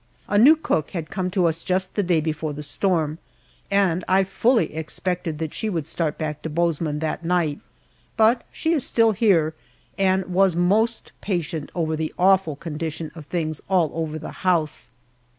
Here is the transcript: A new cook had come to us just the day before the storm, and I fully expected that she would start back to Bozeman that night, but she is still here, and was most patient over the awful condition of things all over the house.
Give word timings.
A 0.27 0.39
new 0.39 0.55
cook 0.55 0.89
had 0.97 1.11
come 1.11 1.29
to 1.29 1.45
us 1.45 1.63
just 1.63 1.93
the 1.93 2.01
day 2.01 2.21
before 2.21 2.53
the 2.53 2.63
storm, 2.63 3.19
and 3.69 4.03
I 4.07 4.23
fully 4.23 4.73
expected 4.73 5.37
that 5.37 5.53
she 5.53 5.69
would 5.69 5.85
start 5.85 6.17
back 6.17 6.41
to 6.41 6.49
Bozeman 6.49 6.97
that 6.97 7.23
night, 7.23 7.59
but 8.17 8.43
she 8.51 8.71
is 8.73 8.83
still 8.83 9.11
here, 9.11 9.53
and 9.99 10.25
was 10.25 10.55
most 10.55 11.11
patient 11.21 11.71
over 11.75 11.95
the 11.95 12.15
awful 12.17 12.55
condition 12.55 13.11
of 13.13 13.27
things 13.27 13.61
all 13.69 13.91
over 13.93 14.17
the 14.17 14.31
house. 14.41 14.89